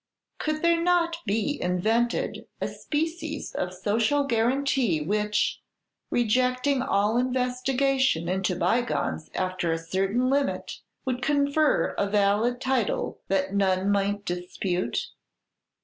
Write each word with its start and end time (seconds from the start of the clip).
Could 0.39 0.63
there 0.63 0.81
not 0.81 1.17
be 1.27 1.61
invented 1.61 2.47
a 2.59 2.67
species 2.67 3.53
of 3.53 3.71
social 3.71 4.23
guarantee 4.23 4.99
which, 4.99 5.61
rejecting 6.09 6.81
all 6.81 7.17
investigation 7.19 8.27
into 8.27 8.55
bygones 8.55 9.29
after 9.35 9.71
a 9.71 9.77
certain 9.77 10.27
limit, 10.27 10.79
would 11.05 11.21
confer 11.21 11.93
a 11.99 12.09
valid 12.09 12.59
title 12.59 13.19
that 13.27 13.53
none 13.53 13.91
might 13.91 14.25
dispute? 14.25 15.11